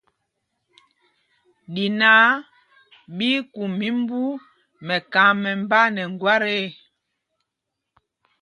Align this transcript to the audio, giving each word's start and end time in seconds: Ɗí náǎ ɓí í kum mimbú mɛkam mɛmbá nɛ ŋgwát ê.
Ɗí 1.73 1.85
náǎ 1.99 2.19
ɓí 3.15 3.27
í 3.37 3.45
kum 3.53 3.71
mimbú 3.79 4.19
mɛkam 4.87 5.31
mɛmbá 5.43 5.79
nɛ 5.95 6.03
ŋgwát 6.13 6.41
ê. 6.57 6.61